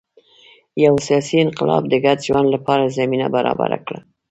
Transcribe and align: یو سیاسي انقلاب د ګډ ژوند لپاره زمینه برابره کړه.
یو 0.85 0.95
سیاسي 1.07 1.35
انقلاب 1.45 1.83
د 1.89 1.93
ګډ 2.05 2.17
ژوند 2.27 2.47
لپاره 2.55 2.93
زمینه 2.97 3.27
برابره 3.35 3.77
کړه. 3.85 3.99